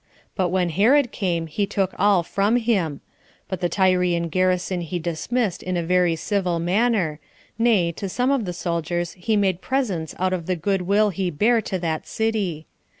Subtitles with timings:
[0.35, 3.01] But when Herod came, he took all from him;
[3.47, 7.19] but the Tyrian garrison he dismissed in a very civil manner;
[7.59, 11.29] nay, to some of the soldiers he made presents out of the good will he
[11.29, 12.65] bare to that city.